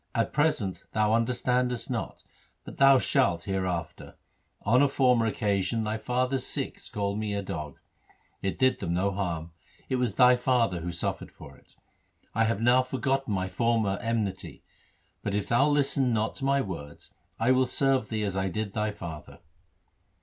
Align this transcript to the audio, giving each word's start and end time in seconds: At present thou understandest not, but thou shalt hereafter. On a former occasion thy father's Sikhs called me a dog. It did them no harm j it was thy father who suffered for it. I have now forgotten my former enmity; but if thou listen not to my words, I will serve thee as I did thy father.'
At 0.15 0.33
present 0.33 0.83
thou 0.93 1.13
understandest 1.13 1.91
not, 1.91 2.23
but 2.65 2.79
thou 2.79 2.97
shalt 2.97 3.43
hereafter. 3.43 4.15
On 4.65 4.81
a 4.81 4.87
former 4.87 5.27
occasion 5.27 5.83
thy 5.83 5.99
father's 5.99 6.43
Sikhs 6.43 6.89
called 6.89 7.19
me 7.19 7.35
a 7.35 7.43
dog. 7.43 7.77
It 8.41 8.57
did 8.57 8.79
them 8.79 8.95
no 8.95 9.11
harm 9.11 9.51
j 9.77 9.85
it 9.89 9.95
was 9.97 10.15
thy 10.15 10.37
father 10.37 10.79
who 10.79 10.91
suffered 10.91 11.31
for 11.31 11.55
it. 11.55 11.75
I 12.33 12.45
have 12.45 12.59
now 12.61 12.81
forgotten 12.81 13.31
my 13.35 13.47
former 13.47 13.99
enmity; 14.01 14.63
but 15.21 15.35
if 15.35 15.47
thou 15.49 15.69
listen 15.69 16.11
not 16.11 16.33
to 16.37 16.45
my 16.45 16.61
words, 16.61 17.13
I 17.39 17.51
will 17.51 17.67
serve 17.67 18.09
thee 18.09 18.23
as 18.23 18.35
I 18.35 18.49
did 18.49 18.73
thy 18.73 18.89
father.' 18.89 19.37